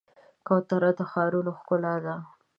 کوتره 0.47 0.91
د 0.97 0.99
ښارونو 1.11 1.51
ښکلا 1.59 1.95
ده. 2.05 2.15